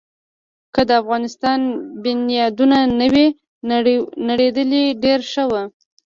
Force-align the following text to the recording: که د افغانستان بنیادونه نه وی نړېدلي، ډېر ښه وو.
که 0.73 0.81
د 0.89 0.91
افغانستان 1.01 1.59
بنیادونه 2.03 2.77
نه 2.99 3.07
وی 3.13 3.27
نړېدلي، 4.29 4.83
ډېر 5.03 5.19
ښه 5.31 5.43
وو. 5.49 5.61